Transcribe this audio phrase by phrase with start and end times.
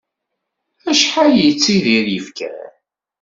[0.91, 2.63] Acḥal i yettidir yifker?